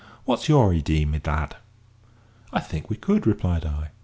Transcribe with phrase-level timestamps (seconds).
[0.25, 1.57] What's your idee, my lad?"
[2.51, 3.91] "I think we could," replied I.